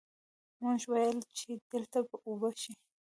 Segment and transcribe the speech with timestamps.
[0.61, 2.89] مونږ ويل چې دلته به اوبۀ وڅښو ـ